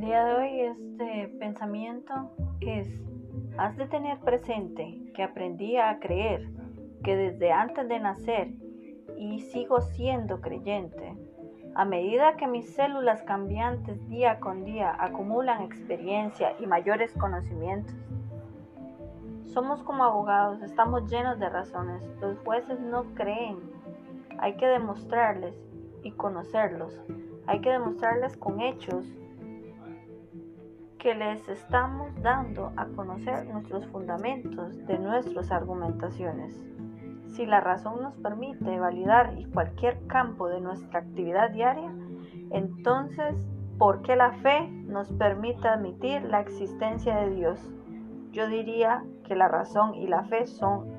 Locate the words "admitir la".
45.68-46.40